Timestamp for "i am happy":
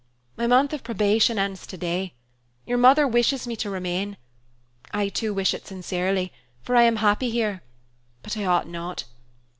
6.75-7.29